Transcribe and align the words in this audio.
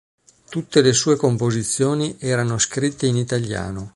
Tutte 0.49 0.81
le 0.81 0.93
sue 0.93 1.15
composizioni 1.15 2.15
erano 2.17 2.57
scritte 2.57 3.05
in 3.05 3.17
italiano. 3.17 3.89